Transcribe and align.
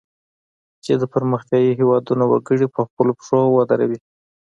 چې 0.83 0.91
د 1.01 1.03
پرمختیایي 1.13 1.71
هیوادونو 1.79 2.23
وګړي 2.27 2.67
په 2.75 2.81
خپلو 2.89 3.11
پښو 3.19 3.39
ودروي. 3.51 3.99